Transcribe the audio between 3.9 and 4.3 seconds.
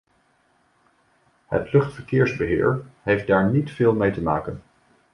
mee te